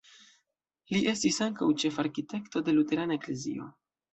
Li 0.95 1.01
estis 1.11 1.37
ankaŭ 1.47 1.69
ĉefarkitekto 1.83 2.65
de 2.71 2.77
luterana 2.79 3.19
eklezio. 3.21 3.71